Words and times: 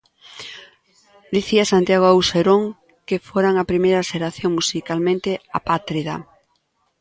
Dicía 1.35 1.63
Santiago 1.73 2.05
Auserón 2.13 2.63
que 3.07 3.17
foran 3.29 3.55
a 3.57 3.67
primeira 3.71 4.05
xeración 4.11 4.51
musicalmente 4.59 5.31
apátrida. 5.59 6.15